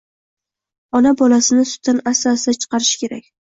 Ona 1.01 1.11
bolasini 1.19 1.67
sutdan 1.73 2.03
asta-asta 2.15 2.57
chiqarishi 2.65 3.01
kerak. 3.07 3.33